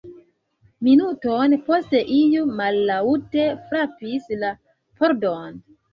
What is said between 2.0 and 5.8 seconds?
iu mallaŭte frapis la pordon.